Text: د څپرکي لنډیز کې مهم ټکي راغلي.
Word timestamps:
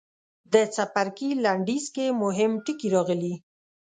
د 0.53 0.55
څپرکي 0.75 1.29
لنډیز 1.43 1.85
کې 1.95 2.05
مهم 2.23 2.51
ټکي 2.65 2.87
راغلي. 2.95 3.33